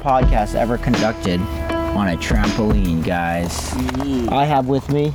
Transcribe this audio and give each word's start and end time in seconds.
podcast 0.00 0.54
ever 0.54 0.78
conducted 0.78 1.40
on 1.40 2.08
a 2.08 2.16
trampoline, 2.16 3.04
guys. 3.04 3.72
I 4.28 4.44
have 4.44 4.68
with 4.68 4.88
me 4.90 5.12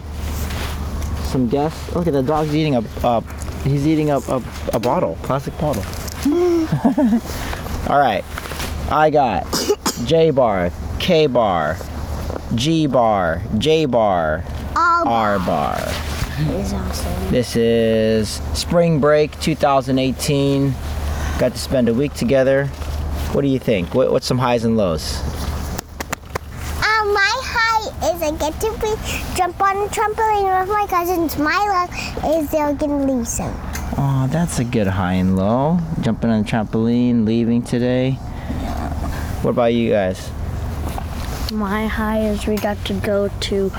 some 1.25 1.47
guests. 1.47 1.95
Look 1.95 2.07
at 2.07 2.13
the 2.13 2.23
dog's 2.23 2.55
eating 2.55 2.75
a. 2.75 2.83
Uh, 3.03 3.21
he's 3.63 3.87
eating 3.87 4.11
a, 4.11 4.17
a, 4.19 4.43
a 4.73 4.79
bottle, 4.79 5.17
plastic 5.23 5.57
bottle. 5.57 5.83
All 7.91 7.99
right, 7.99 8.23
I 8.89 9.09
got 9.09 9.45
J 10.05 10.31
bar, 10.31 10.71
K 10.99 11.27
bar, 11.27 11.77
G 12.55 12.87
bar, 12.87 13.41
J 13.57 13.85
bar, 13.85 14.43
R 14.75 15.39
bar. 15.39 15.77
is 16.39 16.73
awesome. 16.73 17.31
This 17.31 17.55
is 17.55 18.29
spring 18.53 18.99
break 18.99 19.37
2018. 19.39 20.73
Got 21.39 21.53
to 21.53 21.57
spend 21.57 21.89
a 21.89 21.93
week 21.93 22.13
together. 22.13 22.69
What 23.33 23.41
do 23.41 23.47
you 23.47 23.57
think? 23.57 23.95
What, 23.95 24.11
what's 24.11 24.27
some 24.27 24.37
highs 24.37 24.63
and 24.63 24.77
lows? 24.77 25.19
Um, 26.85 27.13
my 27.13 27.33
high 27.41 28.13
is 28.13 28.21
I 28.21 28.31
get 28.37 28.53
to 28.61 28.71
be 28.79 28.93
jump 29.35 29.59
on 29.59 29.75
a 29.75 29.87
trampoline 29.89 30.61
with 30.61 30.69
my 30.69 30.85
cousins. 30.87 31.39
My 31.39 31.57
low 32.21 32.37
is 32.37 32.51
they're 32.51 32.75
gonna 32.75 33.11
leave 33.11 33.27
soon. 33.27 33.51
Oh, 33.97 34.27
that's 34.29 34.59
a 34.59 34.63
good 34.63 34.85
high 34.85 35.13
and 35.13 35.35
low. 35.35 35.79
Jumping 36.01 36.29
on 36.29 36.41
a 36.41 36.43
trampoline, 36.43 37.25
leaving 37.25 37.63
today. 37.63 38.11
What 39.41 39.51
about 39.51 39.73
you 39.73 39.89
guys? 39.89 40.29
My 41.51 41.87
high 41.87 42.19
is 42.27 42.45
we 42.45 42.55
got 42.57 42.85
to 42.85 42.93
go 42.93 43.29
to 43.29 43.71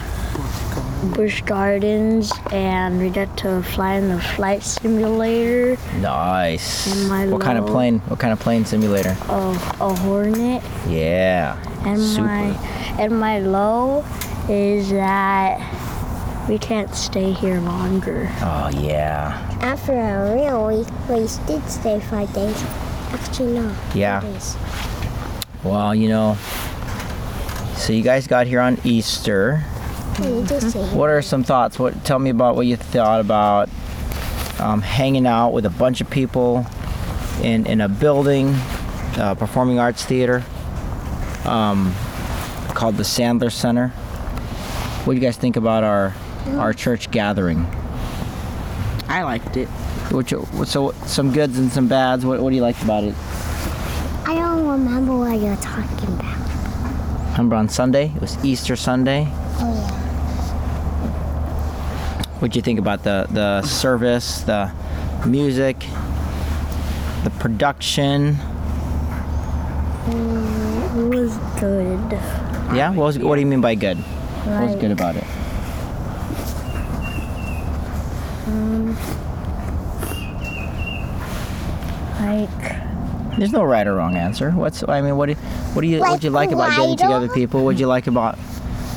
Busch 1.12 1.42
Gardens 1.42 2.32
and 2.52 2.98
we 2.98 3.10
got 3.10 3.36
to 3.38 3.62
fly 3.62 3.94
in 3.94 4.08
the 4.08 4.20
flight 4.20 4.62
simulator 4.62 5.76
Nice. 6.00 6.92
And 6.92 7.08
my 7.08 7.26
what 7.26 7.40
kind 7.40 7.58
of 7.58 7.66
plane? 7.66 8.00
What 8.00 8.18
kind 8.18 8.32
of 8.32 8.40
plane 8.40 8.64
simulator? 8.64 9.16
of 9.28 9.56
a 9.80 9.94
Hornet. 9.94 10.62
Yeah. 10.88 11.56
And 11.86 12.00
Super. 12.00 12.26
my 12.26 12.44
and 12.98 13.18
my 13.18 13.38
low 13.40 14.04
is 14.48 14.90
that 14.90 15.58
we 16.48 16.58
can't 16.58 16.94
stay 16.94 17.32
here 17.32 17.60
longer. 17.60 18.30
Oh 18.40 18.70
yeah. 18.74 19.40
After 19.60 19.92
a 19.92 20.34
real 20.34 20.66
week, 20.66 20.88
we 21.08 21.26
did 21.46 21.68
stay 21.70 22.00
five 22.00 22.32
days. 22.34 22.62
Actually, 23.10 23.54
no. 23.54 23.74
Yeah. 23.94 24.20
days. 24.20 24.56
Well, 25.62 25.94
you 25.94 26.08
know. 26.08 26.36
So 27.76 27.92
you 27.92 28.02
guys 28.02 28.26
got 28.26 28.46
here 28.46 28.60
on 28.60 28.78
Easter. 28.84 29.64
We 30.20 30.44
just 30.46 30.76
What 30.94 31.10
are 31.10 31.22
some 31.22 31.42
thoughts? 31.42 31.78
What 31.78 32.04
tell 32.04 32.18
me 32.18 32.30
about 32.30 32.56
what 32.56 32.66
you 32.66 32.76
thought 32.76 33.20
about 33.20 33.68
um, 34.60 34.80
hanging 34.80 35.26
out 35.26 35.50
with 35.50 35.66
a 35.66 35.70
bunch 35.70 36.00
of 36.00 36.08
people 36.08 36.66
in 37.42 37.66
in 37.66 37.80
a 37.80 37.88
building, 37.88 38.54
uh, 39.16 39.34
performing 39.36 39.78
arts 39.78 40.04
theater, 40.04 40.44
um, 41.44 41.94
called 42.74 42.96
the 42.96 43.02
Sandler 43.02 43.50
Center. 43.50 43.88
What 43.88 45.14
do 45.14 45.18
you 45.18 45.24
guys 45.26 45.36
think 45.36 45.56
about 45.56 45.84
our 45.84 46.14
our 46.56 46.72
church 46.72 47.10
gathering? 47.10 47.66
I 49.08 49.22
liked 49.22 49.56
it. 49.56 49.68
Which, 50.10 50.32
so 50.66 50.92
some 51.06 51.32
goods 51.32 51.58
and 51.58 51.70
some 51.72 51.88
bads. 51.88 52.24
What, 52.24 52.40
what 52.40 52.50
do 52.50 52.56
you 52.56 52.62
like 52.62 52.80
about 52.82 53.04
it? 53.04 53.14
I 54.26 54.34
don't 54.34 54.66
remember 54.66 55.16
what 55.16 55.40
you're 55.40 55.56
talking 55.56 56.14
about. 56.14 57.32
Remember 57.32 57.56
on 57.56 57.68
Sunday? 57.68 58.12
It 58.14 58.20
was 58.20 58.42
Easter 58.44 58.76
Sunday. 58.76 59.26
Oh 59.58 59.74
yeah. 59.74 60.03
What'd 62.40 62.56
you 62.56 62.62
think 62.62 62.78
about 62.78 63.02
the 63.04 63.26
the 63.30 63.62
service, 63.62 64.40
the 64.42 64.70
music, 65.26 65.86
the 67.22 67.30
production? 67.38 68.34
Mm, 70.06 71.12
it 71.12 71.16
was 71.16 71.36
good. 71.58 72.12
Yeah. 72.76 72.90
What 72.90 73.04
was? 73.06 73.18
What 73.18 73.36
do 73.36 73.40
you 73.40 73.46
mean 73.46 73.60
by 73.60 73.74
good? 73.74 73.96
What 73.98 74.62
was 74.64 74.76
good 74.76 74.90
about 74.90 75.16
it? 75.16 75.24
Um, 78.46 78.94
like 82.20 83.38
There's 83.38 83.52
no 83.52 83.62
right 83.64 83.86
or 83.86 83.94
wrong 83.94 84.16
answer. 84.16 84.50
What's? 84.50 84.86
I 84.86 85.00
mean, 85.00 85.16
what 85.16 85.26
do 85.26 85.34
what 85.72 85.82
do 85.82 85.88
you 85.88 86.00
what 86.00 86.20
do 86.20 86.26
you 86.26 86.30
like 86.30 86.50
about 86.50 86.76
getting 86.76 86.96
together 86.96 87.20
with 87.26 87.34
people? 87.34 87.64
What 87.64 87.76
do 87.76 87.80
you 87.80 87.86
like 87.86 88.06
about? 88.06 88.36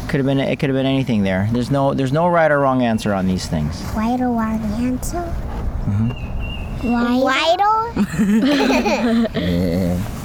Could 0.07 0.19
have 0.19 0.25
been 0.25 0.39
it. 0.39 0.57
Could 0.59 0.69
have 0.69 0.75
been 0.77 0.85
anything 0.85 1.23
there. 1.23 1.49
There's 1.51 1.69
no 1.71 1.93
there's 1.93 2.13
no 2.13 2.27
right 2.27 2.49
or 2.51 2.59
wrong 2.59 2.81
answer 2.83 3.13
on 3.13 3.27
these 3.27 3.45
things. 3.47 3.81
Right 3.95 4.19
or 4.19 4.29
wrong 4.29 4.61
answer? 4.79 5.23
Mm-hmm. 5.87 6.27
Right. 6.93 7.17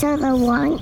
So 0.00 0.16
the 0.16 0.32
wrong, 0.32 0.80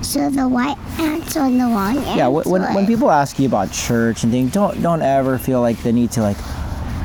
so 0.00 0.30
the 0.30 0.46
right 0.46 0.78
answer 1.00 1.40
and 1.40 1.60
the 1.60 1.64
wrong 1.64 1.98
answer. 1.98 2.16
Yeah. 2.16 2.28
When 2.28 2.62
when 2.62 2.86
people 2.86 3.10
ask 3.10 3.38
you 3.38 3.46
about 3.46 3.72
church 3.72 4.22
and 4.22 4.32
things, 4.32 4.52
don't 4.52 4.80
don't 4.80 5.02
ever 5.02 5.38
feel 5.38 5.60
like 5.60 5.82
the 5.82 5.92
need 5.92 6.12
to 6.12 6.22
like, 6.22 6.36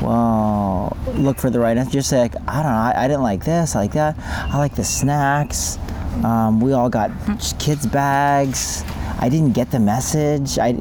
well, 0.01 0.95
look 1.15 1.37
for 1.37 1.49
the 1.49 1.59
right 1.59 1.75
answer. 1.75 1.91
Just 1.91 2.09
say 2.09 2.19
like, 2.19 2.35
I 2.47 2.61
don't 2.61 2.71
know. 2.71 2.77
I, 2.77 2.93
I 2.95 3.07
didn't 3.07 3.23
like 3.23 3.43
this. 3.45 3.75
I 3.75 3.79
like 3.79 3.93
that. 3.93 4.15
I 4.19 4.57
like 4.59 4.75
the 4.75 4.83
snacks. 4.83 5.79
Um, 6.23 6.59
we 6.59 6.73
all 6.73 6.89
got 6.89 7.11
kids 7.59 7.85
bags. 7.85 8.83
I 9.19 9.29
didn't 9.29 9.53
get 9.53 9.71
the 9.71 9.79
message. 9.79 10.57
I 10.59 10.73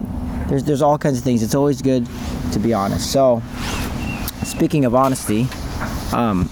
there's 0.48 0.64
there's 0.64 0.82
all 0.82 0.98
kinds 0.98 1.18
of 1.18 1.24
things. 1.24 1.42
It's 1.42 1.54
always 1.54 1.82
good 1.82 2.06
to 2.52 2.58
be 2.58 2.74
honest. 2.74 3.10
So, 3.10 3.42
speaking 4.44 4.84
of 4.84 4.94
honesty, 4.94 5.48
um, 6.12 6.48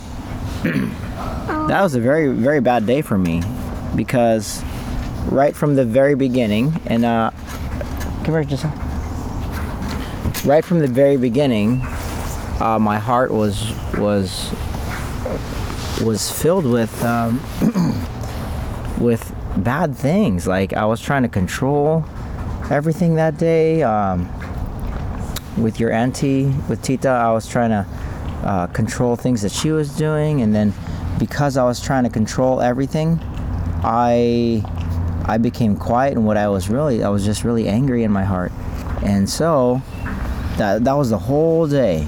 that 0.63 1.81
was 1.83 1.95
a 1.95 2.01
very 2.01 2.29
very 2.29 2.61
bad 2.61 2.87
day 2.87 3.03
for 3.03 3.19
me 3.19 3.43
because 3.95 4.63
right 5.31 5.55
from 5.55 5.75
the 5.77 5.85
very 5.85 6.15
beginning, 6.15 6.81
and 6.87 7.05
uh, 7.05 7.31
come 8.25 8.35
here, 8.35 8.45
just 8.45 8.65
right 10.45 10.65
from 10.65 10.81
the 10.81 10.89
very 10.89 11.17
beginning, 11.17 11.83
uh, 12.61 12.79
my 12.81 12.99
heart 12.99 13.31
was 13.31 13.73
was 13.99 14.53
was 16.03 16.31
filled 16.31 16.67
with 16.67 17.03
um, 17.05 17.41
with 19.03 19.35
bad 19.57 19.95
things. 19.95 20.47
Like 20.47 20.73
I 20.73 20.87
was 20.87 21.01
trying 21.01 21.23
to 21.23 21.29
control 21.29 22.05
everything 22.71 23.17
that 23.17 23.37
day. 23.37 23.83
Um, 23.83 24.31
with 25.57 25.79
your 25.79 25.93
auntie, 25.93 26.45
with 26.69 26.81
Tita, 26.83 27.09
I 27.09 27.31
was 27.33 27.47
trying 27.47 27.71
to 27.71 27.87
uh, 28.43 28.67
control 28.69 29.17
things 29.17 29.43
that 29.43 29.53
she 29.53 29.71
was 29.71 29.95
doing, 29.97 30.41
and 30.41 30.55
then 30.55 30.73
because 31.19 31.57
I 31.57 31.65
was 31.65 31.81
trying 31.81 32.05
to 32.05 32.11
control 32.11 32.61
everything, 32.61 33.21
I 33.85 34.63
I 35.25 35.39
became 35.39 35.77
quiet, 35.77 36.15
and 36.15 36.27
what 36.27 36.37
I 36.37 36.49
was 36.49 36.69
really, 36.69 37.05
I 37.05 37.09
was 37.09 37.25
just 37.25 37.45
really 37.45 37.69
angry 37.69 38.03
in 38.03 38.11
my 38.11 38.25
heart, 38.25 38.53
and 39.03 39.29
so 39.29 39.83
that 40.57 40.85
that 40.85 40.95
was 40.95 41.11
the 41.11 41.19
whole 41.19 41.67
day. 41.67 42.07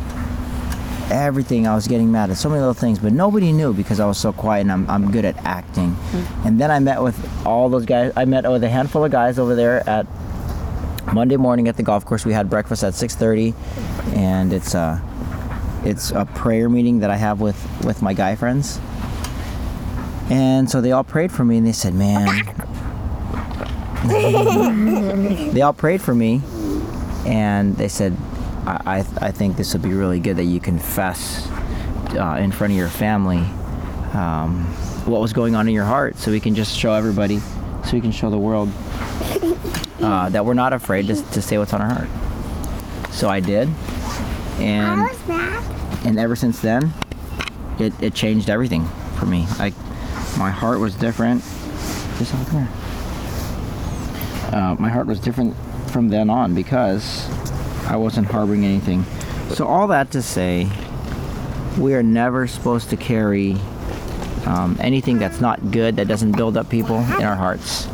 Everything 1.10 1.66
I 1.66 1.74
was 1.74 1.86
getting 1.86 2.10
mad 2.10 2.30
at 2.30 2.36
so 2.36 2.48
many 2.48 2.60
little 2.60 2.74
things, 2.74 2.98
but 2.98 3.12
nobody 3.12 3.52
knew 3.52 3.72
because 3.72 4.00
I 4.00 4.06
was 4.06 4.18
so 4.18 4.32
quiet 4.32 4.62
and 4.62 4.72
I'm, 4.72 4.88
I'm 4.88 5.10
good 5.10 5.24
at 5.24 5.36
acting. 5.44 5.90
Mm-hmm. 5.90 6.46
And 6.48 6.60
then 6.60 6.70
I 6.70 6.78
met 6.78 7.02
with 7.02 7.46
all 7.46 7.68
those 7.68 7.84
guys. 7.84 8.12
I 8.16 8.24
met 8.24 8.50
with 8.50 8.64
a 8.64 8.68
handful 8.68 9.04
of 9.04 9.10
guys 9.10 9.38
over 9.38 9.54
there 9.54 9.88
at 9.88 10.06
Monday 11.12 11.36
morning 11.36 11.68
at 11.68 11.76
the 11.76 11.82
golf 11.82 12.04
course. 12.04 12.24
We 12.24 12.32
had 12.32 12.48
breakfast 12.48 12.82
at 12.82 12.94
6:30, 12.94 13.54
and 14.16 14.52
it's 14.52 14.74
a 14.74 15.02
it's 15.84 16.10
a 16.10 16.24
prayer 16.24 16.68
meeting 16.68 17.00
that 17.00 17.10
I 17.10 17.16
have 17.16 17.40
with 17.40 17.58
with 17.84 18.02
my 18.02 18.14
guy 18.14 18.36
friends. 18.36 18.80
And 20.30 20.70
so 20.70 20.80
they 20.80 20.92
all 20.92 21.04
prayed 21.04 21.30
for 21.30 21.44
me, 21.44 21.58
and 21.58 21.66
they 21.66 21.72
said, 21.72 21.94
"Man." 21.94 22.26
they 25.52 25.62
all 25.62 25.72
prayed 25.72 26.02
for 26.02 26.14
me, 26.14 26.42
and 27.26 27.76
they 27.76 27.88
said, 27.88 28.14
"I 28.66 28.98
I, 28.98 29.26
I 29.28 29.30
think 29.30 29.56
this 29.56 29.72
would 29.72 29.82
be 29.82 29.92
really 29.92 30.20
good 30.20 30.36
that 30.36 30.44
you 30.44 30.60
confess 30.60 31.48
uh, 32.18 32.38
in 32.40 32.52
front 32.52 32.72
of 32.72 32.76
your 32.76 32.88
family 32.88 33.38
um, 34.12 34.64
what 35.06 35.20
was 35.20 35.32
going 35.32 35.54
on 35.54 35.68
in 35.68 35.74
your 35.74 35.84
heart, 35.84 36.16
so 36.16 36.30
we 36.30 36.40
can 36.40 36.54
just 36.54 36.76
show 36.76 36.92
everybody, 36.94 37.38
so 37.84 37.92
we 37.92 38.00
can 38.00 38.12
show 38.12 38.30
the 38.30 38.38
world 38.38 38.70
uh, 40.00 40.28
that 40.30 40.44
we're 40.44 40.54
not 40.54 40.72
afraid 40.72 41.06
to, 41.08 41.14
to 41.32 41.42
say 41.42 41.58
what's 41.58 41.72
on 41.72 41.82
our 41.82 41.92
heart." 41.92 42.08
So 43.12 43.28
I 43.28 43.40
did, 43.40 43.68
and 44.58 45.00
I 45.00 45.08
was 45.08 45.26
mad. 45.28 46.06
and 46.06 46.18
ever 46.18 46.36
since 46.36 46.60
then, 46.60 46.92
it, 47.78 47.92
it 48.02 48.14
changed 48.14 48.50
everything 48.50 48.86
for 49.18 49.26
me. 49.26 49.46
Like 49.58 49.74
my 50.38 50.50
heart 50.50 50.80
was 50.80 50.94
different. 50.94 51.42
Just 52.18 52.32
come 52.32 52.44
here. 52.46 52.68
Uh, 54.52 54.76
my 54.78 54.88
heart 54.88 55.06
was 55.06 55.18
different 55.18 55.54
from 55.90 56.08
then 56.08 56.30
on 56.30 56.54
because 56.54 57.28
I 57.86 57.96
wasn't 57.96 58.26
harboring 58.26 58.64
anything. 58.64 59.04
So 59.50 59.66
all 59.66 59.88
that 59.88 60.10
to 60.12 60.22
say, 60.22 60.68
we 61.78 61.94
are 61.94 62.02
never 62.02 62.46
supposed 62.46 62.90
to 62.90 62.96
carry 62.96 63.56
um, 64.46 64.76
anything 64.80 65.18
that's 65.18 65.40
not 65.40 65.70
good 65.70 65.96
that 65.96 66.08
doesn't 66.08 66.32
build 66.32 66.56
up 66.56 66.68
people 66.68 66.98
in 66.98 67.24
our 67.24 67.36
hearts. 67.36 67.88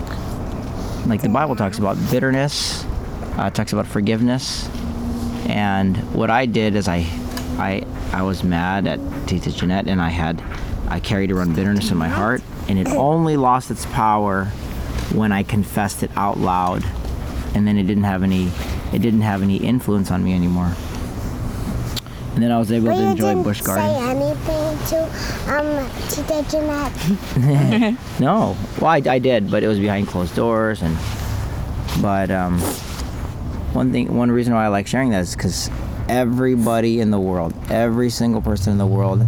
Like 1.07 1.23
the 1.23 1.29
Bible 1.29 1.57
talks 1.57 1.79
about 1.79 1.97
bitterness, 2.11 2.85
uh, 3.37 3.51
talks 3.51 3.73
about 3.73 3.87
forgiveness, 3.87 4.69
and 5.47 5.97
what 6.15 6.31
I 6.31 6.47
did 6.47 6.77
is 6.77 6.89
I, 6.89 7.07
I, 7.59 7.85
I 8.13 8.23
was 8.23 8.45
mad 8.45 8.87
at 8.87 9.01
Tita 9.27 9.51
Jeanette, 9.51 9.89
and 9.89 10.01
I 10.01 10.11
had, 10.11 10.43
I 10.89 11.01
carried 11.01 11.33
around 11.33 11.57
bitterness 11.57 11.91
in 11.91 11.97
my 11.97 12.09
heart, 12.09 12.43
and 12.69 12.79
it 12.79 12.87
only 12.89 13.37
lost 13.37 13.71
its 13.71 13.87
power 13.87 14.47
when 15.15 15.33
I 15.33 15.43
confessed 15.43 16.03
it 16.03 16.11
out 16.17 16.39
loud, 16.39 16.85
and 17.55 17.67
then 17.67 17.79
it 17.79 17.85
didn't 17.85 18.05
have 18.05 18.23
any 18.23 18.51
it 18.93 19.01
didn't 19.01 19.23
have 19.23 19.43
any 19.43 19.57
influence 19.57 20.11
on 20.11 20.23
me 20.25 20.35
anymore. 20.35 20.75
And 22.35 22.43
then 22.43 22.53
I 22.53 22.59
was 22.59 22.71
able 22.71 22.87
But 22.87 22.97
to 22.97 23.03
enjoy 23.03 23.29
didn't 23.29 23.43
Busch 23.43 23.61
say 23.61 23.97
anything 23.97 24.79
to 24.89 25.03
um 25.53 25.91
Tita 26.09 26.45
Jeanette. 26.49 27.99
No, 28.21 28.57
well, 28.81 28.91
I, 28.91 29.03
I 29.07 29.19
did, 29.19 29.51
but 29.51 29.63
it 29.63 29.69
was 29.69 29.79
behind 29.79 30.07
closed 30.09 30.35
doors, 30.37 30.81
and 30.83 30.97
but 32.01 32.31
um, 32.31 32.61
one 33.73 33.91
thing, 33.93 34.15
one 34.17 34.31
reason 34.31 34.55
why 34.55 34.65
I 34.65 34.69
like 34.69 34.87
sharing 34.87 35.11
that 35.11 35.21
is 35.23 35.35
because 35.35 35.71
everybody 36.09 37.01
in 37.01 37.11
the 37.11 37.19
world, 37.21 37.53
every 37.71 38.11
single 38.11 38.41
person 38.43 38.73
in 38.73 38.79
the 38.79 38.87
world, 38.87 39.23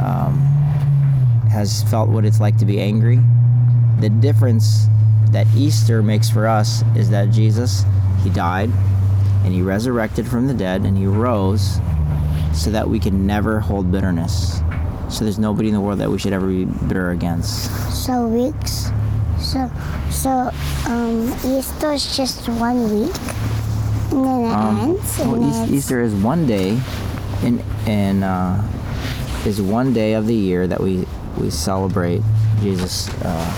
um, 0.00 0.38
has 1.50 1.82
felt 1.90 2.08
what 2.08 2.24
it's 2.24 2.40
like 2.40 2.56
to 2.58 2.64
be 2.64 2.80
angry. 2.80 3.20
The 4.00 4.10
difference 4.10 4.86
that 5.30 5.46
Easter 5.56 6.02
makes 6.02 6.30
for 6.30 6.46
us 6.46 6.82
is 6.96 7.10
that 7.10 7.30
Jesus, 7.30 7.84
he 8.22 8.30
died, 8.30 8.70
and 9.44 9.52
he 9.54 9.62
resurrected 9.62 10.26
from 10.26 10.46
the 10.48 10.54
dead, 10.54 10.82
and 10.82 10.96
he 10.96 11.06
rose, 11.06 11.78
so 12.52 12.70
that 12.70 12.88
we 12.88 12.98
can 12.98 13.26
never 13.26 13.60
hold 13.60 13.90
bitterness. 13.92 14.60
So 15.08 15.24
there's 15.24 15.38
nobody 15.38 15.68
in 15.68 15.74
the 15.74 15.80
world 15.80 16.00
that 16.00 16.10
we 16.10 16.18
should 16.18 16.32
ever 16.32 16.46
be 16.46 16.64
bitter 16.64 17.10
against. 17.10 17.70
So 18.04 18.26
weeks. 18.26 18.90
So 19.38 19.70
so 20.10 20.50
um 20.86 21.32
Easter's 21.44 22.16
just 22.16 22.48
one 22.48 22.82
week. 22.90 23.14
And 24.10 24.24
then 24.24 24.44
it 24.44 24.52
Um, 24.52 24.78
ends. 24.78 25.20
And 25.20 25.32
well, 25.32 25.40
then 25.40 25.68
Easter 25.72 26.00
is 26.00 26.12
one 26.14 26.46
day, 26.46 26.80
in 27.42 27.62
in 27.86 28.22
uh, 28.22 28.66
is 29.46 29.62
one 29.62 29.92
day 29.92 30.14
of 30.14 30.26
the 30.26 30.34
year 30.34 30.66
that 30.66 30.80
we 30.80 31.06
we 31.38 31.50
celebrate 31.50 32.22
Jesus 32.60 33.08
uh, 33.22 33.54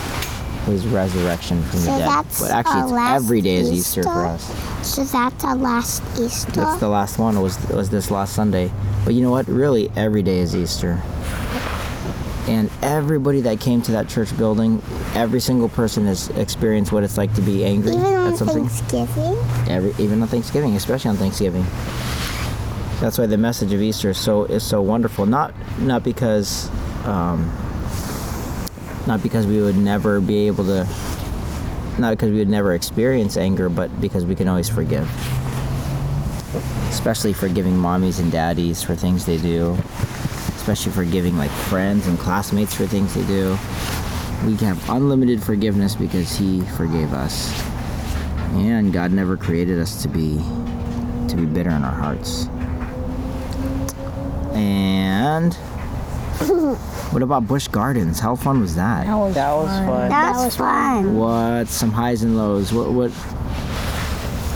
his 0.66 0.86
resurrection 0.86 1.62
from 1.64 1.80
So 1.80 1.92
the 1.92 1.98
dead. 1.98 2.26
But 2.38 2.50
actually, 2.50 2.92
our 2.92 3.16
it's 3.16 3.24
every 3.24 3.40
day 3.40 3.56
is 3.56 3.70
Easter 3.70 4.02
for 4.02 4.26
us. 4.26 4.86
So 4.86 5.04
that's 5.04 5.44
our 5.44 5.56
last 5.56 6.02
Easter. 6.18 6.52
That's 6.52 6.80
the 6.80 6.88
last 6.88 7.18
one. 7.18 7.40
Was 7.40 7.58
was 7.68 7.90
this 7.90 8.10
last 8.10 8.34
Sunday? 8.34 8.70
But 9.04 9.14
you 9.14 9.22
know 9.22 9.30
what? 9.30 9.48
Really, 9.48 9.90
every 9.96 10.22
day 10.22 10.38
is 10.38 10.54
Easter. 10.54 11.02
And 12.48 12.70
everybody 12.82 13.42
that 13.42 13.60
came 13.60 13.80
to 13.82 13.92
that 13.92 14.08
church 14.08 14.36
building, 14.36 14.82
every 15.14 15.40
single 15.40 15.68
person 15.68 16.06
has 16.06 16.28
experienced 16.30 16.90
what 16.90 17.04
it's 17.04 17.16
like 17.16 17.32
to 17.34 17.42
be 17.42 17.64
angry 17.64 17.92
Even 17.92 18.04
on 18.04 18.32
at 18.32 18.38
something. 18.38 18.68
Thanksgiving. 18.68 19.36
every 19.68 20.04
even 20.04 20.22
on 20.22 20.28
Thanksgiving, 20.28 20.74
especially 20.74 21.10
on 21.10 21.16
Thanksgiving. 21.16 21.64
That's 23.00 23.18
why 23.18 23.26
the 23.26 23.38
message 23.38 23.72
of 23.72 23.80
Easter 23.80 24.10
is 24.10 24.18
so 24.18 24.44
is 24.44 24.62
so 24.62 24.82
wonderful. 24.82 25.26
Not 25.26 25.54
not 25.78 26.02
because 26.02 26.68
um, 27.04 27.50
not 29.10 29.24
because 29.24 29.44
we 29.44 29.60
would 29.60 29.76
never 29.76 30.20
be 30.20 30.46
able 30.46 30.62
to 30.62 30.86
not 31.98 32.12
because 32.12 32.30
we 32.30 32.38
would 32.38 32.48
never 32.48 32.74
experience 32.74 33.36
anger, 33.36 33.68
but 33.68 34.00
because 34.00 34.24
we 34.24 34.36
can 34.36 34.46
always 34.46 34.68
forgive. 34.68 35.10
Especially 36.90 37.32
forgiving 37.32 37.74
mommies 37.74 38.20
and 38.20 38.30
daddies 38.30 38.84
for 38.84 38.94
things 38.94 39.26
they 39.26 39.36
do. 39.36 39.76
Especially 40.54 40.92
forgiving 40.92 41.36
like 41.36 41.50
friends 41.50 42.06
and 42.06 42.20
classmates 42.20 42.72
for 42.72 42.86
things 42.86 43.12
they 43.12 43.26
do. 43.26 43.58
We 44.46 44.54
have 44.64 44.88
unlimited 44.88 45.42
forgiveness 45.42 45.96
because 45.96 46.36
he 46.36 46.60
forgave 46.76 47.12
us. 47.12 47.50
And 48.52 48.92
God 48.92 49.10
never 49.10 49.36
created 49.36 49.80
us 49.80 50.00
to 50.02 50.08
be 50.08 50.36
to 51.28 51.36
be 51.36 51.46
bitter 51.46 51.70
in 51.70 51.82
our 51.82 51.90
hearts. 51.94 52.46
And 54.54 55.58
what 57.12 57.22
about 57.22 57.46
Busch 57.46 57.68
Gardens? 57.68 58.18
How 58.20 58.34
fun 58.36 58.60
was 58.60 58.74
that? 58.76 59.06
That 59.06 59.14
was, 59.16 59.34
That 59.34 59.52
was 59.52 59.70
fun. 59.86 60.08
That 60.08 60.34
was 60.36 60.56
fun. 60.56 61.16
What 61.16 61.68
some 61.68 61.90
highs 61.92 62.22
and 62.22 62.36
lows? 62.36 62.72
What 62.72 62.92
what 62.92 63.10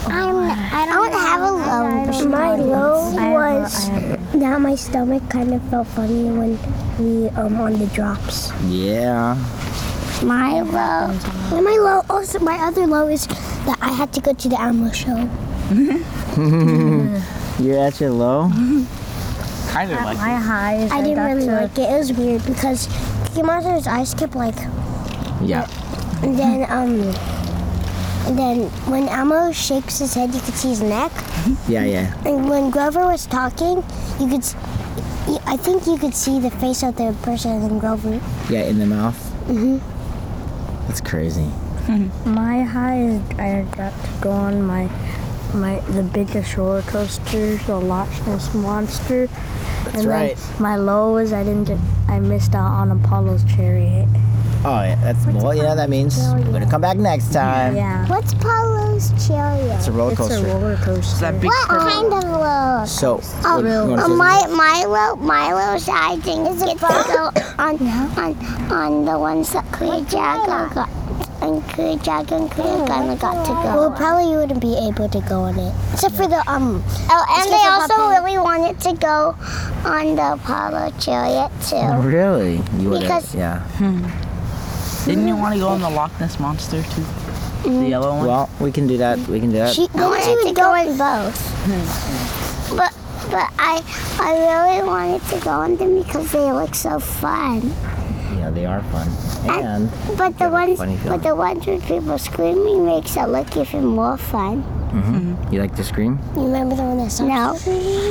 I'm, 0.07 0.37
I 0.51 0.87
don't 0.87 1.13
have 1.13 1.41
a 1.43 1.53
low. 1.53 2.29
My 2.29 2.57
low 2.57 3.11
was 3.33 3.89
that 3.89 4.61
my 4.61 4.75
stomach 4.75 5.29
kind 5.31 5.53
of 5.55 5.63
felt 5.71 5.87
funny 5.89 6.25
when 6.25 6.59
we 6.99 7.29
um 7.31 7.61
on 7.61 7.75
the 7.79 7.87
drops. 7.89 8.53
yeah. 8.69 9.35
My 10.23 10.63
low. 10.63 11.61
My 11.61 11.77
low. 11.77 12.03
Also, 12.09 12.39
my 12.39 12.57
other 12.57 12.87
low 12.87 13.09
is 13.09 13.27
that 13.27 13.79
I 13.83 13.93
had 13.93 14.13
to 14.15 14.21
go 14.21 14.33
to 14.33 14.49
the 14.49 14.59
Elmo 14.61 14.91
show. 14.93 15.29
You're 17.63 17.79
at 17.79 18.01
your 18.01 18.11
low? 18.11 18.51
Kind 19.75 19.91
of 19.93 19.99
like 20.05 20.17
my 20.19 20.35
highs. 20.39 20.91
I 20.93 21.03
didn't 21.03 21.25
really 21.25 21.47
to- 21.47 21.53
like 21.67 21.77
it. 21.79 21.91
It 21.91 21.99
was 21.99 22.13
weird 22.13 22.45
because 22.47 22.87
Cookie 23.27 23.43
Monster's 23.43 23.87
eyes 23.87 24.15
kept 24.15 24.35
like, 24.37 24.55
Yeah. 25.43 25.67
and 26.23 26.39
then 26.39 26.63
um, 26.71 27.03
and 28.27 28.39
then 28.39 28.57
when 28.89 29.09
Elmo 29.09 29.51
shakes 29.53 29.99
his 29.99 30.15
head, 30.15 30.33
you 30.33 30.41
could 30.41 30.55
see 30.55 30.69
his 30.71 30.81
neck. 30.81 31.11
Yeah, 31.69 31.85
yeah. 31.85 32.15
And 32.25 32.49
when 32.49 32.71
Grover 32.71 33.05
was 33.05 33.27
talking, 33.27 33.83
you 34.21 34.29
could. 34.29 34.45
I 35.47 35.57
think 35.57 35.87
you 35.87 35.99
could 35.99 36.15
see 36.15 36.39
the 36.39 36.51
face 36.51 36.83
of 36.83 36.95
the 36.97 37.15
person 37.23 37.63
in 37.63 37.79
Grover. 37.81 38.21
Yeah, 38.49 38.63
in 38.71 38.79
the 38.79 38.87
mouth. 38.87 39.19
Mhm. 39.49 39.81
That's 40.87 41.01
crazy. 41.01 41.51
My 42.25 42.63
high 42.63 43.01
is 43.03 43.21
I 43.39 43.67
got 43.77 43.93
to 43.93 44.11
go 44.23 44.31
on 44.31 44.63
my 44.63 44.89
my 45.55 45.81
the 45.81 46.03
biggest 46.03 46.57
roller 46.57 46.83
coaster, 46.83 47.57
the 47.57 47.77
Loch 47.79 48.09
Ness 48.27 48.53
Monster. 48.55 49.27
That's 49.27 49.97
and 49.97 50.07
right. 50.07 50.37
Then 50.37 50.63
my 50.63 50.77
low 50.77 51.17
is 51.19 51.33
I 51.33 51.45
didn't 51.45 51.65
get 51.65 51.79
I 52.09 52.21
missed 52.21 52.55
out 52.55 52.71
on 52.71 52.91
Apollo's 52.91 53.45
chariot. 53.45 54.09
Oh 54.67 54.83
yeah, 54.83 54.95
that's 55.03 55.27
well, 55.27 55.55
you 55.55 55.63
know 55.63 55.77
that 55.77 55.91
means 55.91 56.17
we're 56.19 56.53
gonna 56.53 56.71
come 56.71 56.81
back 56.81 56.97
next 56.97 57.33
time. 57.33 57.77
Yeah. 57.77 58.07
What's 58.09 58.33
Apollo's 58.33 59.11
chariot? 59.29 59.77
It's 59.77 59.89
a 59.89 59.93
roller 59.93 60.17
coaster. 60.17 60.35
It's 60.37 60.43
a 60.45 60.47
roller 60.47 60.77
coaster. 60.77 61.21
that 61.21 61.35
big 61.41 61.45
What 61.51 61.69
purple 61.69 61.91
kind 61.91 62.13
of 62.15 62.25
low? 62.25 62.85
So, 62.87 63.21
Oh, 63.45 63.57
what, 63.57 63.65
you 63.65 63.91
wanna 63.91 64.03
uh, 64.03 64.09
say 64.09 64.15
my 64.15 64.47
Milo, 64.87 65.17
Milo's 65.17 65.87
I 65.89 66.17
think 66.21 66.49
is 66.49 66.63
get 66.63 66.79
to 66.79 66.81
go 66.81 67.31
on 67.59 67.87
on 68.17 68.73
on 68.73 69.05
the 69.05 69.19
ones 69.19 69.53
that 69.53 69.67
Kuya 69.67 70.01
Jago 70.11 70.75
got. 70.75 70.89
And 71.45 71.63
Kuya 71.65 72.01
Jago 72.01 72.37
and 72.37 72.51
Kuya 72.51 72.89
Gunna 72.89 73.17
got 73.17 73.45
to 73.45 73.53
go. 73.53 73.77
Well, 73.77 73.93
probably 73.93 74.33
you 74.33 74.39
wouldn't 74.39 74.63
be 74.63 74.79
able 74.79 75.11
to 75.11 75.21
go 75.29 75.41
on 75.43 75.59
it, 75.59 75.75
except 75.93 76.17
for 76.17 76.27
the 76.27 76.41
um. 76.51 76.83
Oh, 77.11 77.25
and 77.37 77.53
they 77.53 77.65
also 77.69 78.09
really 78.09 78.39
wanted 78.39 78.81
to 78.81 78.95
go 78.97 79.37
on 79.85 80.17
the 80.17 80.33
Apollo 80.33 80.95
chariot 80.99 81.51
something? 81.61 81.69
too. 81.69 81.77
Oh, 81.77 82.01
really? 82.01 82.63
You 82.81 82.89
would 82.91 83.03
Because- 83.03 83.35
yeah. 83.35 83.61
Hmm. 83.77 84.09
Didn't 85.05 85.29
you 85.29 85.37
want 85.37 85.53
to 85.53 85.61
go 85.61 85.69
on 85.69 85.83
the 85.83 85.91
Loch 85.91 86.19
Ness 86.19 86.41
Monster 86.41 86.83
too? 86.83 87.05
The 87.65 87.69
mm. 87.69 87.89
yellow 87.91 88.17
one? 88.17 88.27
Well, 88.27 88.51
we 88.59 88.73
can 88.73 88.87
do 88.87 88.97
that. 88.97 89.19
We 89.29 89.39
can 89.39 89.51
do 89.51 89.59
that. 89.59 89.75
She, 89.75 89.87
I 89.95 90.09
wanted 90.09 90.49
to 90.49 90.55
go 90.55 90.75
in 90.75 90.97
both. 90.97 91.37
Hmm. 91.69 92.77
But 92.77 92.95
but 93.31 93.53
I 93.59 93.85
I 94.19 94.33
really 94.33 94.87
wanted 94.87 95.23
to 95.29 95.41
go 95.41 95.51
on 95.51 95.77
them 95.77 96.03
because 96.03 96.33
they 96.33 96.53
look 96.53 96.75
so 96.75 96.99
fun. 96.99 97.75
Yeah, 98.45 98.51
they 98.51 98.67
are 98.67 98.83
fun. 98.85 99.09
And 99.49 99.91
But 100.19 100.37
the 100.39 100.45
Get 100.45 100.49
a 100.49 100.51
ones 100.51 100.79
but 101.05 101.23
the 101.23 101.35
ones 101.35 101.67
with 101.67 101.87
people 101.87 102.19
screaming 102.19 102.85
makes 102.85 103.17
it 103.17 103.27
look 103.29 103.57
even 103.57 103.87
more 103.87 104.17
fun. 104.17 104.63
you 105.51 105.61
like 105.61 105.75
to 105.77 105.85
scream? 105.85 106.19
You 106.37 106.45
remember 106.45 106.77
the 106.77 106.83
one 106.83 106.99
that 106.99 107.21
No. 107.21 107.57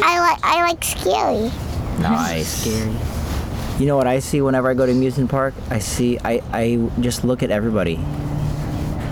I 0.03 0.19
like 0.19 0.39
I 0.43 0.67
like 0.67 0.83
scary. 0.83 1.51
Nice. 2.01 2.47
Scary. 2.65 2.95
You 3.79 3.85
know 3.87 3.97
what 3.97 4.07
I 4.07 4.19
see 4.19 4.41
whenever 4.41 4.69
I 4.69 4.73
go 4.73 4.85
to 4.85 4.91
amusement 4.91 5.29
park? 5.29 5.53
I 5.69 5.79
see 5.79 6.17
I, 6.23 6.41
I 6.51 6.89
just 6.99 7.23
look 7.23 7.43
at 7.43 7.51
everybody. 7.51 7.99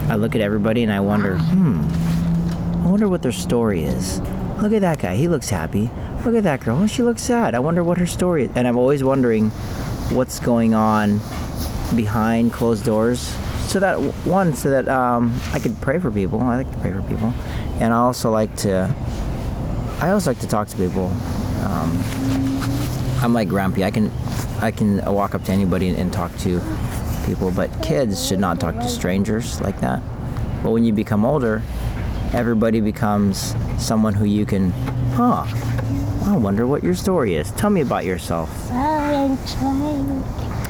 I 0.09 0.15
look 0.15 0.35
at 0.35 0.41
everybody 0.41 0.83
and 0.83 0.91
I 0.91 0.99
wonder, 0.99 1.37
hmm, 1.37 1.81
I 2.85 2.89
wonder 2.89 3.07
what 3.07 3.21
their 3.21 3.31
story 3.31 3.83
is. 3.83 4.19
Look 4.61 4.73
at 4.73 4.81
that 4.81 4.99
guy, 4.99 5.15
he 5.15 5.27
looks 5.27 5.49
happy. 5.49 5.89
Look 6.25 6.35
at 6.35 6.43
that 6.43 6.59
girl, 6.61 6.77
oh, 6.83 6.87
she 6.87 7.01
looks 7.01 7.21
sad. 7.21 7.55
I 7.55 7.59
wonder 7.59 7.83
what 7.83 7.97
her 7.97 8.05
story 8.05 8.45
is. 8.45 8.51
And 8.55 8.67
I'm 8.67 8.77
always 8.77 9.03
wondering 9.03 9.51
what's 10.11 10.39
going 10.39 10.73
on 10.73 11.19
behind 11.95 12.53
closed 12.53 12.85
doors. 12.85 13.19
So 13.67 13.79
that 13.79 13.99
one, 14.25 14.53
so 14.53 14.69
that 14.69 14.87
um, 14.89 15.39
I 15.53 15.59
could 15.59 15.79
pray 15.81 15.99
for 15.99 16.11
people. 16.11 16.41
I 16.41 16.57
like 16.57 16.71
to 16.71 16.77
pray 16.79 16.91
for 16.91 17.01
people, 17.03 17.33
and 17.79 17.93
I 17.93 17.97
also 17.97 18.29
like 18.31 18.55
to. 18.57 18.93
I 19.99 20.09
always 20.09 20.27
like 20.27 20.39
to 20.39 20.47
talk 20.47 20.67
to 20.67 20.77
people. 20.77 21.07
Um, 21.63 22.03
I'm 23.21 23.33
like 23.33 23.47
grumpy. 23.47 23.83
I 23.83 23.91
can, 23.91 24.11
I 24.61 24.71
can 24.71 25.03
walk 25.05 25.35
up 25.35 25.43
to 25.43 25.51
anybody 25.51 25.89
and, 25.89 25.97
and 25.97 26.11
talk 26.11 26.35
to 26.39 26.59
people, 27.25 27.51
but 27.51 27.69
kids 27.83 28.27
should 28.27 28.39
not 28.39 28.59
talk 28.59 28.75
to 28.75 28.89
strangers 28.89 29.61
like 29.61 29.79
that. 29.81 30.01
But 30.63 30.71
when 30.71 30.83
you 30.83 30.91
become 30.91 31.23
older, 31.23 31.61
everybody 32.33 32.81
becomes 32.81 33.55
someone 33.77 34.15
who 34.15 34.25
you 34.25 34.45
can, 34.45 34.71
huh? 35.13 35.45
I 36.23 36.35
wonder 36.37 36.67
what 36.67 36.83
your 36.83 36.95
story 36.95 37.35
is. 37.35 37.51
Tell 37.51 37.69
me 37.69 37.81
about 37.81 38.05
yourself. 38.05 38.49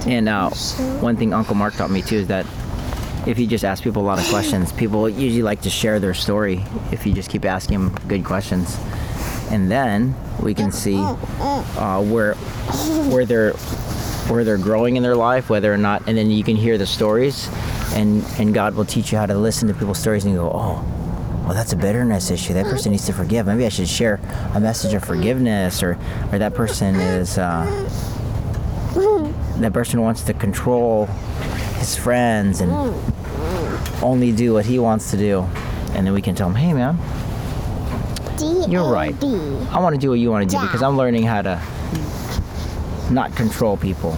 And 0.08 0.30
uh, 0.30 0.50
one 1.02 1.18
thing 1.18 1.34
Uncle 1.34 1.56
Mark 1.56 1.74
taught 1.76 1.92
me 1.92 2.02
too 2.02 2.18
is 2.18 2.28
that 2.28 2.46
if 3.28 3.38
you 3.38 3.46
just 3.46 3.64
ask 3.64 3.84
people 3.84 4.02
a 4.02 4.08
lot 4.08 4.18
of 4.18 4.28
questions, 4.30 4.72
people 4.72 5.08
usually 5.08 5.44
like 5.44 5.62
to 5.62 5.70
share 5.70 6.00
their 6.00 6.14
story 6.14 6.64
if 6.92 7.06
you 7.06 7.14
just 7.14 7.30
keep 7.30 7.46
asking 7.46 7.80
them 7.80 8.08
good 8.08 8.26
questions. 8.26 8.78
And 9.52 9.70
then 9.70 10.16
we 10.42 10.54
can 10.54 10.72
see 10.72 10.98
uh, 10.98 12.02
where 12.02 12.36
where 13.12 13.26
their 13.26 13.52
where 14.32 14.44
they're 14.44 14.58
growing 14.58 14.96
in 14.96 15.04
their 15.04 15.16
life, 15.16 15.50
whether 15.50 15.72
or 15.72 15.78
not, 15.78 16.08
and 16.08 16.18
then 16.18 16.32
you 16.32 16.44
can 16.44 16.56
hear 16.56 16.78
the 16.78 16.88
stories, 16.88 17.50
and 17.94 18.24
and 18.40 18.54
God 18.54 18.76
will 18.76 18.86
teach 18.86 19.12
you 19.12 19.18
how 19.18 19.26
to 19.26 19.36
listen 19.36 19.68
to 19.68 19.74
people's 19.74 20.00
stories 20.00 20.24
and 20.24 20.36
go, 20.36 20.50
oh, 20.54 20.84
well, 21.44 21.54
that's 21.54 21.74
a 21.74 21.76
bitterness 21.76 22.30
issue. 22.32 22.54
That 22.54 22.66
person 22.66 22.92
needs 22.92 23.06
to 23.08 23.14
forgive. 23.14 23.46
Maybe 23.48 23.66
I 23.66 23.70
should 23.70 23.88
share 23.88 24.20
a 24.54 24.60
message 24.60 24.94
of 24.94 25.04
forgiveness, 25.04 25.82
or 25.84 25.98
or 26.32 26.38
that 26.40 26.54
person 26.54 26.96
is 26.96 27.38
uh, 27.38 27.66
that 29.58 29.74
person 29.74 30.02
wants 30.02 30.22
to 30.24 30.34
control 30.34 31.06
his 31.78 31.96
friends 31.96 32.62
and 32.62 32.72
only 34.04 34.32
do 34.32 34.54
what 34.54 34.66
he 34.66 34.80
wants 34.80 35.12
to 35.12 35.18
do, 35.18 35.42
and 35.94 36.06
then 36.06 36.14
we 36.14 36.22
can 36.22 36.36
tell 36.36 36.48
him, 36.50 36.56
hey, 36.56 36.74
man, 36.74 36.98
you're 38.70 38.90
right. 38.92 39.16
I 39.72 39.80
want 39.80 39.94
to 39.96 40.00
do 40.02 40.10
what 40.10 40.20
you 40.20 40.30
want 40.32 40.50
to 40.50 40.56
do 40.56 40.62
because 40.62 40.82
I'm 40.82 40.98
learning 40.98 41.24
how 41.24 41.42
to 41.42 41.62
not 43.12 43.36
control 43.36 43.78
people. 43.78 44.18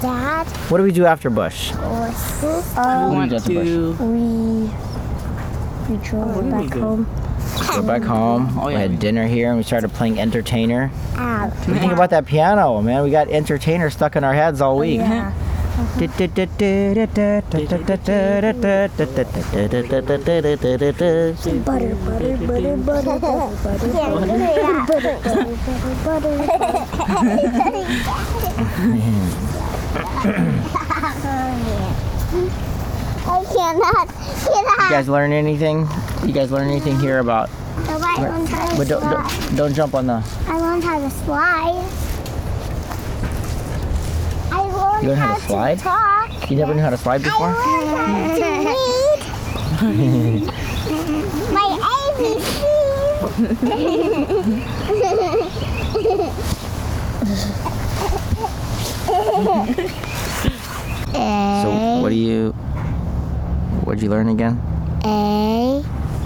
Dad 0.00 0.46
What 0.70 0.78
do 0.78 0.84
we 0.84 0.92
do 0.92 1.06
after 1.06 1.30
Busch? 1.30 1.72
was 1.72 2.76
I 2.76 3.06
What 3.06 3.10
do 3.10 3.14
want 3.16 3.30
you 3.32 3.38
got 3.38 3.46
to 3.46 3.54
Busch? 3.54 3.98
to. 3.98 4.04
We 4.04 4.93
we 5.88 5.96
drove 5.98 6.34
did 6.34 6.50
back 6.50 6.70
do? 6.70 6.80
home. 6.80 7.06
Go 7.68 7.82
back 7.82 8.02
home. 8.02 8.58
Oh, 8.58 8.66
we 8.66 8.74
had 8.74 8.98
dinner 8.98 9.26
here 9.26 9.48
and 9.48 9.56
we 9.58 9.62
started 9.62 9.92
playing 9.92 10.18
entertainer. 10.18 10.90
out. 11.16 11.50
What 11.50 11.66
do 11.66 11.72
you 11.74 11.78
think 11.78 11.92
about 11.92 12.10
that 12.10 12.26
piano, 12.26 12.80
man? 12.82 13.02
We 13.04 13.10
got 13.10 13.28
entertainer 13.28 13.90
stuck 13.90 14.16
in 14.16 14.24
our 14.24 14.34
heads 14.34 14.60
all 14.60 14.78
week. 14.78 14.98
Yeah. 15.00 15.32
Butter, 15.74 16.08
butter, 16.08 16.36
butter, 22.46 22.76
butter, 22.76 23.18
butter, 23.18 23.50
butter, 23.62 23.78
butter, 23.78 24.08
butter, 24.86 25.18
butter, 25.64 25.98
butter, 26.04 26.36
butter. 30.24 31.83
I 33.26 33.44
cannot. 33.44 34.08
You 34.84 34.90
guys 34.90 35.08
learn 35.08 35.32
anything? 35.32 35.88
You 36.24 36.32
guys 36.32 36.50
learn 36.50 36.68
anything 36.68 36.98
here 36.98 37.18
about? 37.20 37.48
No, 37.86 37.98
I 38.00 38.16
learned 38.20 38.48
how 38.48 38.68
to 38.70 38.76
But 38.76 38.88
don't, 38.88 39.02
don't, 39.02 39.56
don't 39.56 39.74
jump 39.74 39.94
on 39.94 40.06
the. 40.06 40.22
I 40.46 40.58
learned 40.58 40.84
how 40.84 40.98
to 41.00 41.10
slide. 41.10 41.84
I 44.52 44.60
learned, 44.60 45.02
You 45.02 45.08
learned 45.10 45.20
how 45.20 45.34
to 45.34 45.40
slide? 45.42 45.78
talk. 45.78 46.50
You 46.50 46.56
never 46.56 46.74
knew 46.74 46.82
how 46.82 46.90
to 46.90 46.98
slide 46.98 47.22
I 47.22 47.24
before? 47.24 47.52
learned 47.52 47.88
how 47.90 48.34
to 49.80 49.86
read. 49.88 50.46
My 51.52 51.68
ABCs. 52.16 52.74
So 61.62 62.00
what 62.02 62.08
do 62.10 62.14
you? 62.16 62.54
What'd 63.84 64.02
you 64.02 64.08
learn 64.08 64.30
again? 64.30 64.58
A 65.04 65.84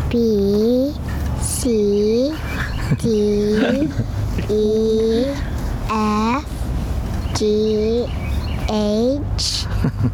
B 0.08 0.94
C 1.40 2.32
D 2.98 3.90
E 4.48 5.24
F 5.90 6.46
G 7.34 8.06
H 8.70 9.66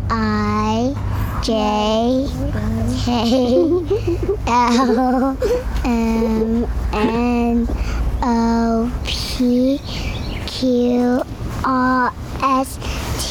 I 0.09 0.95
J 1.43 2.27
K 3.05 3.07
L 4.47 5.37
M 5.85 6.67
N 6.95 7.69
O 8.23 8.91
P 9.05 9.79
Q 10.47 11.23
R 11.63 12.13
S 12.43 12.79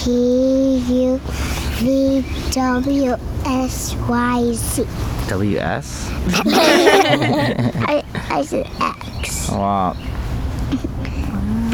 T 0.03 0.77
U 0.77 1.17
V 1.79 2.25
W 2.51 3.32
S 3.45 3.95
Y 3.95 4.51
Z. 4.53 4.85
WS. 5.27 6.09
I, 6.45 8.03
I 8.29 8.41
said 8.43 8.67
X. 8.79 9.49
Wow. 9.49 9.95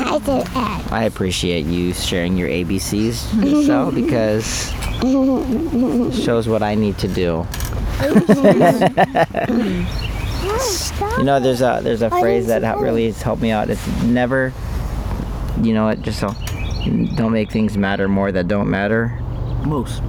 I 0.01 0.19
said 0.23 0.47
X. 0.55 0.91
I 0.91 1.03
appreciate 1.03 1.65
you 1.65 1.93
sharing 1.93 2.37
your 2.37 2.49
ABCs, 2.49 3.65
so 3.65 3.91
because 3.95 4.71
it 5.03 6.13
shows 6.23 6.47
what 6.47 6.63
I 6.63 6.75
need 6.75 6.97
to 6.99 7.07
do. 7.07 7.45
You 11.17 11.23
know, 11.25 11.39
there's 11.39 11.61
a 11.61 11.79
there's 11.83 12.01
a 12.01 12.09
phrase 12.09 12.47
that 12.47 12.63
ha- 12.63 12.79
really 12.79 13.05
has 13.05 13.21
helped 13.21 13.41
me 13.41 13.51
out. 13.51 13.69
It's 13.69 13.85
never, 14.03 14.53
you 15.61 15.73
know 15.73 15.85
what, 15.85 16.01
just 16.01 16.19
so, 16.19 16.29
don't 17.15 17.31
make 17.33 17.51
things 17.51 17.77
matter 17.77 18.07
more 18.07 18.31
that 18.31 18.47
don't 18.47 18.69
matter. 18.69 19.09
Moose. 19.65 20.01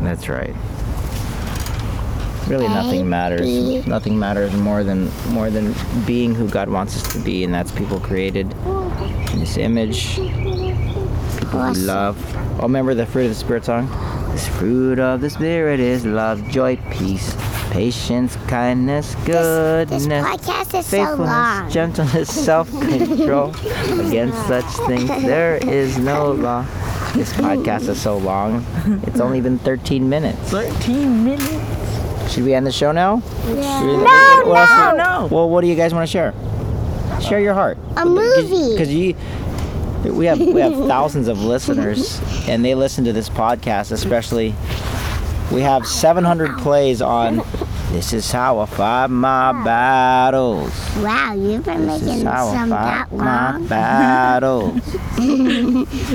That's 0.00 0.28
right. 0.28 0.54
Really, 2.48 2.68
nothing 2.68 3.08
matters. 3.08 3.86
Nothing 3.86 4.18
matters 4.18 4.52
more 4.54 4.84
than 4.84 5.10
more 5.30 5.50
than 5.50 5.74
being 6.06 6.34
who 6.34 6.48
God 6.48 6.68
wants 6.68 6.96
us 6.96 7.12
to 7.14 7.18
be, 7.20 7.42
and 7.44 7.52
that's 7.54 7.72
people 7.72 7.98
created 8.00 8.52
in 9.32 9.38
His 9.40 9.56
image, 9.56 10.16
people 10.16 11.60
we 11.70 11.78
love. 11.78 12.16
Oh, 12.58 12.62
remember 12.62 12.94
the 12.94 13.06
fruit 13.06 13.24
of 13.24 13.28
the 13.30 13.34
spirit 13.34 13.64
song? 13.64 13.88
This 14.32 14.46
fruit 14.48 14.98
of 14.98 15.20
the 15.20 15.30
spirit 15.30 15.80
is 15.80 16.04
love, 16.04 16.46
joy, 16.48 16.76
peace, 16.90 17.34
patience, 17.70 18.36
kindness, 18.48 19.14
goodness, 19.24 20.06
This 20.06 20.22
podcast 20.24 20.74
is 20.78 20.86
so 20.86 20.96
faithfulness, 20.96 21.28
long. 21.28 21.70
gentleness, 21.70 22.44
self-control. 22.44 23.50
Against 24.08 24.46
such 24.46 24.64
things 24.86 25.08
there 25.08 25.56
is 25.56 25.98
no 25.98 26.32
law. 26.32 26.62
This 27.14 27.32
podcast 27.32 27.88
is 27.88 28.00
so 28.02 28.18
long. 28.18 28.64
It's 29.04 29.20
only 29.20 29.40
been 29.40 29.58
13 29.58 30.08
minutes. 30.08 30.50
13 30.50 31.24
minutes. 31.24 31.73
Should 32.34 32.42
we 32.42 32.52
end 32.52 32.66
the 32.66 32.72
show 32.72 32.90
now? 32.90 33.22
Yeah. 33.46 33.80
No, 33.84 34.42
no, 34.52 34.96
no. 34.96 35.28
Well, 35.30 35.48
what 35.48 35.60
do 35.60 35.68
you 35.68 35.76
guys 35.76 35.94
want 35.94 36.08
to 36.08 36.10
share? 36.10 36.34
Share 37.20 37.38
your 37.38 37.54
heart. 37.54 37.78
A 37.96 38.04
movie. 38.04 38.72
Because 38.72 38.92
you, 38.92 39.14
we 40.12 40.26
have 40.26 40.40
we 40.40 40.60
have 40.60 40.72
thousands 40.88 41.28
of 41.28 41.40
listeners, 41.40 42.20
and 42.48 42.64
they 42.64 42.74
listen 42.74 43.04
to 43.04 43.12
this 43.12 43.28
podcast. 43.28 43.92
Especially, 43.92 44.52
we 45.52 45.60
have 45.60 45.86
700 45.86 46.58
plays 46.58 47.00
on. 47.00 47.36
This 47.92 48.12
is 48.12 48.32
how 48.32 48.58
I 48.58 48.66
fight 48.66 49.06
my 49.10 49.52
battles. 49.64 50.72
Wow, 50.96 51.34
you've 51.34 51.64
been 51.64 51.86
This 51.86 52.02
making 52.02 52.18
is 52.18 52.22
how 52.24 52.48
I 52.48 52.52
some 52.52 52.70
fight 52.70 53.06
that 53.10 53.12
my 53.12 53.58
battles. 53.68 54.82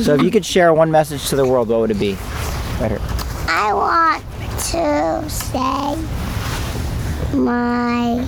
so, 0.05 0.15
if 0.15 0.21
you 0.21 0.31
could 0.31 0.45
share 0.45 0.73
one 0.73 0.91
message 0.91 1.29
to 1.29 1.37
the 1.37 1.45
world, 1.45 1.69
what 1.69 1.79
would 1.79 1.91
it 1.91 1.99
be? 1.99 2.15
Right 2.81 2.91
here. 2.91 2.99
I 3.47 3.71
want 3.73 4.23
to 4.59 5.29
say 5.29 5.95
my 7.33 8.25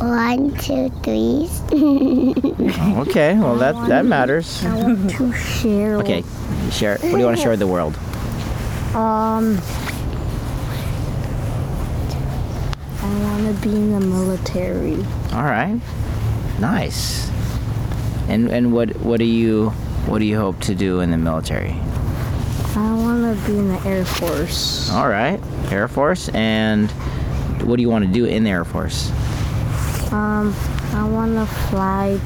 one, 0.00 0.54
two, 0.56 0.88
threes. 1.02 1.60
Okay, 3.00 3.34
well 3.38 3.56
that 3.56 3.74
that 3.88 4.04
matters. 4.04 4.64
I 4.64 4.74
want 4.82 5.10
to 5.10 5.32
share. 5.32 5.96
Okay, 5.98 6.24
share. 6.70 6.98
What 6.98 7.12
do 7.12 7.18
you 7.18 7.24
want 7.24 7.36
to 7.36 7.42
share 7.42 7.50
with 7.50 7.60
the 7.60 7.66
world? 7.66 7.94
Um. 8.94 9.58
I 13.02 13.08
want 13.22 13.56
to 13.56 13.62
be 13.68 13.74
in 13.74 13.92
the 13.92 14.00
military. 14.00 14.96
All 15.32 15.44
right, 15.44 15.80
nice. 16.58 17.28
And 18.28 18.50
and 18.50 18.72
what 18.72 18.96
what 18.96 19.18
do 19.18 19.24
you 19.24 19.70
what 20.06 20.18
do 20.18 20.24
you 20.24 20.38
hope 20.38 20.60
to 20.60 20.74
do 20.74 21.00
in 21.00 21.10
the 21.10 21.16
military? 21.18 21.76
I 22.76 22.94
want 22.94 23.36
to 23.38 23.46
be 23.46 23.58
in 23.58 23.68
the 23.68 23.80
Air 23.88 24.04
Force. 24.04 24.90
All 24.90 25.08
right, 25.08 25.40
Air 25.72 25.88
Force. 25.88 26.28
And 26.30 26.90
what 27.62 27.76
do 27.76 27.82
you 27.82 27.88
want 27.88 28.04
to 28.06 28.10
do 28.12 28.24
in 28.24 28.44
the 28.44 28.50
Air 28.50 28.64
Force? 28.64 29.10
Um, 30.12 30.54
I 30.92 31.06
want 31.08 31.34
to 31.34 31.46
fly 31.68 32.18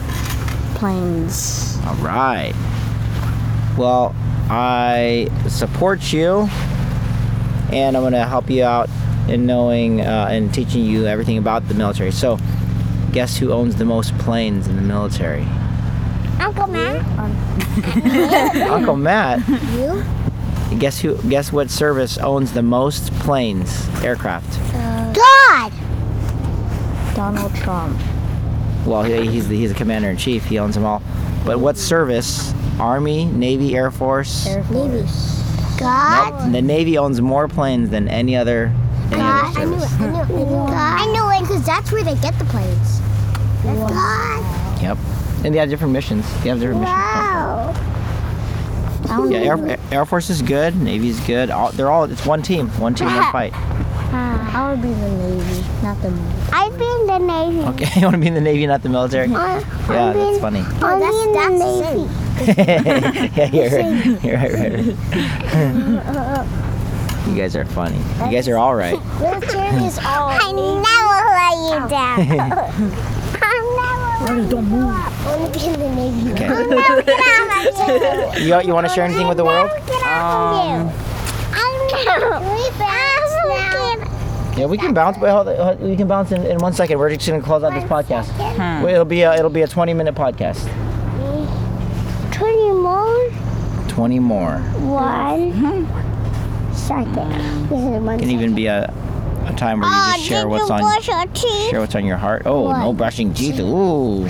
planes. 0.76 1.78
All 1.86 1.94
right. 1.96 2.52
Well, 3.76 4.14
I 4.50 5.28
support 5.48 6.12
you, 6.12 6.48
and 7.72 7.96
I'm 7.96 8.02
going 8.02 8.12
to 8.12 8.24
help 8.26 8.50
you 8.50 8.64
out 8.64 8.88
in 9.28 9.46
knowing 9.46 10.00
uh, 10.02 10.28
and 10.30 10.52
teaching 10.52 10.84
you 10.84 11.06
everything 11.06 11.38
about 11.38 11.66
the 11.68 11.74
military. 11.74 12.12
So, 12.12 12.38
guess 13.12 13.36
who 13.38 13.50
owns 13.52 13.76
the 13.76 13.84
most 13.84 14.16
planes 14.18 14.68
in 14.68 14.76
the 14.76 14.82
military? 14.82 15.46
Uncle 16.38 16.66
Matt, 16.66 17.06
Uncle 18.70 18.96
Matt. 18.96 19.46
you? 19.48 20.04
Guess 20.78 21.00
who? 21.00 21.16
Guess 21.28 21.52
what 21.52 21.71
service 21.71 22.19
owns 22.19 22.52
the 22.52 22.62
most 22.62 23.12
planes, 23.21 23.88
aircraft? 24.02 24.59
God! 25.14 25.73
Donald 27.14 27.54
Trump. 27.54 27.99
Well, 28.87 29.02
he, 29.02 29.26
he's 29.28 29.49
the, 29.49 29.57
he's 29.57 29.73
the 29.73 29.78
commander 29.78 30.11
in 30.11 30.16
chief. 30.16 30.45
He 30.45 30.59
owns 30.59 30.75
them 30.75 30.85
all. 30.85 31.02
But 31.45 31.61
what 31.61 31.76
service? 31.76 32.52
Army, 32.78 33.26
Navy, 33.26 33.76
Air 33.76 33.90
Force. 33.90 34.47
Air 34.47 34.64
Force. 34.64 35.40
God? 35.78 36.52
The 36.52 36.61
Navy 36.61 36.99
owns 36.99 37.21
more 37.21 37.49
planes 37.49 37.90
than 37.90 38.09
any 38.09 38.37
other 38.37 38.73
any 39.07 39.16
God. 39.16 39.57
other 39.57 39.61
I 39.61 39.64
knew 39.64 39.76
it. 39.76 39.90
I 40.00 40.07
knew 40.07 40.16
it. 40.16 40.23
I 40.23 40.26
knew 40.26 40.45
it. 40.45 40.71
I 40.71 41.07
knew 41.07 41.31
it 41.31 41.40
because 41.49 41.64
that's 41.64 41.93
where 41.93 42.02
they 42.02 42.14
get 42.16 42.38
the 42.38 42.45
planes. 42.47 43.00
That's 43.62 43.93
God. 43.93 44.83
Yep. 44.83 44.99
And 45.45 45.54
they 45.54 45.59
have 45.59 45.69
different 45.69 45.93
missions. 45.93 46.25
They 46.43 46.49
have 46.49 46.59
different 46.59 46.81
missions. 46.81 46.97
Wow. 49.14 49.21
Sound 49.21 49.33
Yeah, 49.33 49.38
Air, 49.40 49.78
Air 49.92 50.04
Force 50.06 50.30
is 50.30 50.42
good. 50.42 50.76
Navy's 50.76 51.21
good. 51.21 51.50
All, 51.50 51.71
they're 51.73 51.90
all. 51.90 52.04
It's 52.04 52.26
one 52.26 52.42
team. 52.42 52.68
One 52.80 52.94
team, 52.94 53.06
one 53.06 53.33
fight. 53.33 53.52
Ah, 53.54 54.68
I 54.68 54.71
would 54.71 54.83
be 54.83 54.88
the 54.88 55.09
Navy, 55.09 55.64
not 55.83 56.00
the 56.02 56.11
military. 56.11 56.50
I'd 56.52 56.78
be 56.78 56.85
in 56.85 57.06
the 57.06 57.18
Navy. 57.18 57.61
Okay, 57.85 57.88
you 58.00 58.06
want 58.06 58.14
to 58.14 58.21
be 58.21 58.26
in 58.28 58.35
the 58.35 58.40
Navy, 58.40 58.66
not 58.66 58.83
the 58.83 58.88
military? 58.88 59.35
I- 59.35 59.59
Yeah, 59.59 60.06
I'd 60.06 60.12
be 60.14 60.18
that's 60.21 60.37
in- 60.37 60.40
funny. 60.40 60.64
I'll 60.80 61.02
oh, 61.02 61.11
be 61.11 61.16
in 61.23 61.33
the 61.33 61.49
Navy. 61.64 62.09
yeah, 63.37 63.50
you're 63.52 63.71
right. 63.71 64.25
You're 64.25 64.37
right, 64.37 64.52
right, 64.52 64.73
right. 65.54 66.47
You 67.28 67.35
guys 67.37 67.56
are 67.56 67.64
funny. 67.64 67.97
You 67.97 68.30
guys 68.33 68.49
are 68.49 68.59
all 68.59 68.75
right. 68.75 68.99
Military 69.21 69.85
is 69.87 69.99
all. 69.99 70.28
I 70.30 70.52
never 70.52 71.25
let 71.35 71.56
you 71.71 71.78
oh. 71.80 71.88
down. 71.88 73.14
I'll 74.26 74.49
don't 74.49 74.64
move. 74.69 74.88
I 74.88 75.37
want 75.38 75.52
to 75.54 75.61
be 75.61 75.66
in 75.66 75.73
the 75.81 75.88
Navy. 75.95 76.33
Okay. 76.33 76.47
I'll 76.47 76.69
never 76.69 77.02
get 77.02 77.21
out 77.21 78.35
of 78.35 78.38
you. 78.40 78.47
You, 78.47 78.61
you 78.62 78.73
want 78.75 78.87
to 78.88 78.93
share 78.95 79.04
anything 79.04 79.28
with 79.28 79.37
the 79.37 79.45
world? 79.45 79.71
I'll 79.71 79.76
never 79.76 79.87
get 79.87 80.02
out 80.07 80.54
of 80.54 80.87
you. 80.87 81.00
I'll 81.57 81.78
never. 82.04 82.54
We 82.54 82.71
bounce 82.78 83.35
now. 83.49 84.54
Yeah, 84.57 84.66
we 84.66 84.78
can 84.78 84.95
bounce, 84.95 85.19
but 85.19 85.31
hold, 85.31 85.57
hold- 85.59 85.81
we 85.81 85.97
can 85.97 86.07
bounce 86.09 86.31
in, 86.33 86.45
in 86.47 86.59
one 86.59 86.73
second. 86.73 86.99
We're 86.99 87.14
just 87.14 87.26
gonna 87.28 87.43
close 87.43 87.62
out 87.64 87.73
this 87.75 87.85
podcast. 87.85 88.26
Hmm. 88.54 88.83
Well, 88.85 88.93
It'll 88.95 89.04
be 89.04 89.23
a, 89.23 89.35
it'll 89.35 89.50
be 89.50 89.62
a 89.62 89.69
20 89.69 89.93
minute 89.95 90.14
podcast. 90.14 90.62
20 92.33 92.71
more. 92.73 93.31
20 93.88 94.19
more. 94.21 94.59
One 94.59 95.52
second. 95.52 96.75
Second. 96.75 97.69
This 97.69 97.78
is 97.81 98.02
one 98.02 98.19
Can 98.19 98.31
even 98.31 98.54
be 98.54 98.66
a, 98.66 98.93
a 99.54 99.58
time 99.58 99.80
where 99.80 99.88
you 99.88 99.94
just 99.94 100.18
ah, 100.18 100.23
share 100.23 100.49
what's 100.49 100.70
on 100.70 100.80
brush 100.80 101.08
your 101.08 101.26
teeth? 101.26 101.70
share 101.70 101.80
what's 101.80 101.94
on 101.94 102.04
your 102.04 102.16
heart. 102.16 102.42
Oh, 102.46 102.73
no 102.73 102.92
brushing 102.92 103.32
teeth. 103.32 103.61
Ooh. 103.61 104.26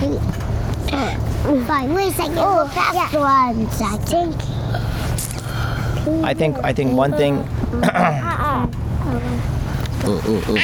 Fine. 1.65 1.93
Wait 1.93 2.09
a 2.09 2.15
second. 2.15 2.37
Oh, 2.37 2.67
that's 2.73 3.13
one 3.13 3.69
second. 3.71 4.35
I 6.23 6.33
think 6.33 6.57
I 6.63 6.73
think 6.73 6.93
one 6.93 7.13
thing. 7.13 7.37
Ooh, 10.05 10.21
ooh, 10.27 10.37
ooh. 10.51 10.57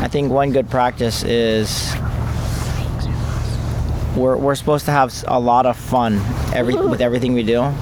I 0.00 0.08
think 0.08 0.30
one 0.30 0.52
good 0.52 0.70
practice 0.70 1.24
is 1.24 1.92
we're, 4.16 4.36
we're 4.36 4.54
supposed 4.54 4.84
to 4.84 4.92
have 4.92 5.12
a 5.26 5.40
lot 5.40 5.66
of 5.66 5.76
fun 5.76 6.20
every 6.54 6.74
with 6.76 7.00
everything 7.00 7.34
we 7.34 7.42
do. 7.42 7.72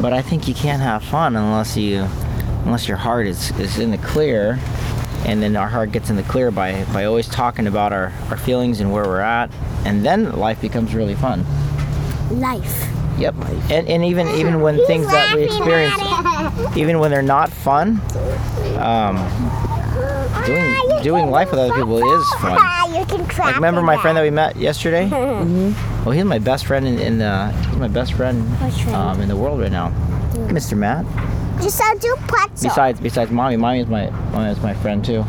But 0.00 0.12
I 0.12 0.22
think 0.22 0.48
you 0.48 0.54
can't 0.54 0.82
have 0.82 1.04
fun 1.04 1.36
unless 1.36 1.76
you 1.76 2.08
unless 2.64 2.88
your 2.88 2.96
heart 2.96 3.26
is, 3.26 3.50
is 3.58 3.78
in 3.78 3.90
the 3.90 3.98
clear. 3.98 4.58
And 5.24 5.40
then 5.40 5.56
our 5.56 5.68
heart 5.68 5.92
gets 5.92 6.10
in 6.10 6.16
the 6.16 6.24
clear 6.24 6.50
by, 6.50 6.84
by 6.92 7.04
always 7.04 7.28
talking 7.28 7.66
about 7.66 7.92
our, 7.92 8.12
our 8.28 8.36
feelings 8.36 8.80
and 8.80 8.92
where 8.92 9.04
we're 9.04 9.20
at. 9.20 9.50
And 9.84 10.04
then 10.04 10.32
life 10.32 10.60
becomes 10.60 10.94
really 10.94 11.14
fun. 11.14 11.44
Life. 12.30 12.88
Yep. 13.18 13.34
And, 13.70 13.88
and 13.88 14.04
even 14.04 14.26
even 14.28 14.62
when 14.62 14.84
things 14.86 15.06
that 15.06 15.34
we 15.34 15.44
experience 15.44 15.94
even 16.76 16.98
when 16.98 17.10
they're 17.10 17.22
not 17.22 17.50
fun, 17.50 18.00
um, 18.78 19.16
doing 20.46 21.02
doing 21.02 21.30
life 21.30 21.50
with 21.50 21.60
other 21.60 21.74
people 21.74 21.98
is 21.98 22.28
fun. 22.40 22.58
You 22.94 23.04
can 23.06 23.26
trap 23.26 23.46
Like 23.46 23.54
remember 23.56 23.82
my 23.82 23.96
friend 23.98 24.16
that 24.16 24.22
we 24.22 24.30
met 24.30 24.56
yesterday? 24.56 25.08
mm-hmm. 25.10 26.04
Well, 26.04 26.12
he's 26.12 26.24
my 26.24 26.38
best 26.38 26.66
friend 26.66 26.86
in, 26.86 26.98
in 26.98 27.18
the 27.18 27.52
he's 27.52 27.76
my 27.76 27.88
best 27.88 28.14
friend 28.14 28.42
um, 28.94 29.20
in 29.20 29.28
the 29.28 29.36
world 29.36 29.60
right 29.60 29.72
now, 29.72 29.90
Mr. 30.48 30.76
Matt. 30.76 31.04
Just 31.62 31.78
so 31.78 31.98
do 31.98 32.14
pretzel. 32.26 32.68
Besides 32.68 33.00
besides 33.00 33.30
mommy, 33.30 33.56
mommy 33.56 33.80
is 33.80 33.86
my 33.86 34.10
mommy 34.32 34.50
is 34.50 34.60
my 34.60 34.74
friend 34.74 35.04
too. 35.04 35.24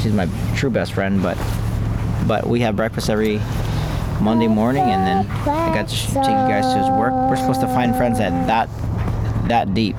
She's 0.00 0.12
my 0.12 0.28
true 0.56 0.70
best 0.70 0.92
friend, 0.92 1.22
but 1.22 1.36
but 2.26 2.46
we 2.46 2.60
have 2.60 2.74
breakfast 2.76 3.10
every 3.10 3.40
Monday 4.20 4.46
morning, 4.48 4.82
and 4.82 5.06
then 5.06 5.30
I 5.46 5.74
got 5.74 5.88
to 5.88 5.94
take 5.94 6.14
you 6.14 6.22
guys 6.48 6.72
to 6.72 6.78
his 6.78 6.88
work. 6.88 7.12
We're 7.12 7.36
supposed 7.36 7.60
to 7.60 7.66
find 7.68 7.94
friends 7.94 8.18
that 8.18 8.46
that 8.46 8.68
that 9.48 9.74
deep. 9.74 9.96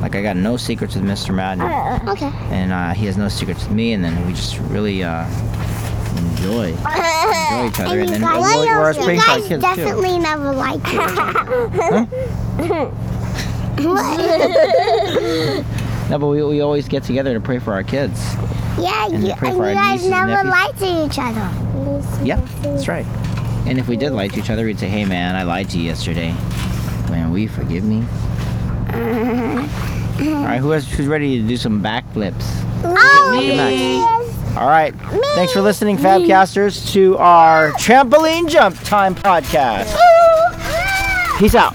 Like 0.00 0.16
I 0.16 0.22
got 0.22 0.36
no 0.36 0.56
secrets 0.56 0.96
with 0.96 1.04
Mr. 1.04 1.32
Madden. 1.32 1.62
and, 1.62 2.08
Okay. 2.08 2.30
and 2.50 2.72
uh, 2.72 2.92
he 2.92 3.06
has 3.06 3.16
no 3.16 3.28
secrets 3.28 3.62
with 3.62 3.72
me, 3.72 3.92
and 3.92 4.02
then 4.04 4.26
we 4.26 4.32
just 4.32 4.58
really 4.58 5.04
uh, 5.04 5.24
enjoy 6.16 6.70
enjoy 6.70 7.68
each 7.68 7.80
other, 7.80 8.00
and 8.00 8.08
then 8.08 8.22
we're, 8.22 8.96
we're 8.98 9.12
you 9.12 9.16
guys 9.20 9.46
kids 9.46 9.48
too. 9.48 9.76
definitely 9.76 10.18
never 10.18 10.52
liked 10.52 10.88
each 10.88 10.98
other. 12.58 12.88
No, 16.10 16.18
but 16.18 16.26
we, 16.26 16.42
we 16.42 16.60
always 16.60 16.88
get 16.88 17.04
together 17.04 17.32
to 17.32 17.40
pray 17.40 17.58
for 17.58 17.72
our 17.72 17.82
kids. 17.82 18.20
yeah, 18.78 19.06
And 19.06 19.26
you, 19.26 19.32
pray 19.34 19.48
and 19.48 19.56
for 19.56 19.68
you 19.68 19.74
guys 19.74 20.06
never 20.06 20.44
nephews. 20.44 20.50
liked 20.52 20.82
each 20.82 21.18
other. 21.18 21.48
Yeah, 22.22 22.36
that's 22.62 22.86
right. 22.88 23.06
And 23.66 23.78
if 23.78 23.88
we 23.88 23.96
did 23.96 24.10
lie 24.12 24.28
to 24.28 24.38
each 24.38 24.50
other, 24.50 24.66
we'd 24.66 24.78
say, 24.78 24.88
"Hey, 24.88 25.04
man, 25.06 25.36
I 25.36 25.44
lied 25.44 25.70
to 25.70 25.78
you 25.78 25.84
yesterday. 25.84 26.32
Man, 27.08 27.30
will 27.30 27.38
you 27.38 27.48
forgive 27.48 27.84
me?" 27.84 28.00
Uh-huh. 28.88 30.28
All 30.36 30.44
right, 30.44 30.58
who 30.58 30.70
has, 30.70 30.86
who's 30.92 31.06
ready 31.06 31.40
to 31.40 31.48
do 31.48 31.56
some 31.56 31.82
backflips? 31.82 32.44
Oh, 32.84 33.30
Me. 33.38 33.54
yes. 33.56 34.56
All 34.56 34.68
right. 34.68 34.92
Thanks 35.34 35.52
for 35.54 35.62
listening, 35.62 35.96
Fabcasters, 35.96 36.92
to 36.92 37.16
our 37.18 37.70
trampoline 37.72 38.48
jump 38.50 38.76
time 38.80 39.14
podcast. 39.14 39.96
Peace 41.38 41.54
out. 41.54 41.74